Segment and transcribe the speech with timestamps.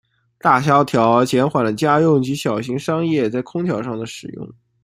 [0.39, 4.51] 大萧条减缓了家用及小型商业在空调上的使用。